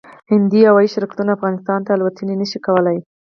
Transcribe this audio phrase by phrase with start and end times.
[0.31, 2.97] هندي هوايي شرکتونه افغانستان ته الوتنې نشي کولای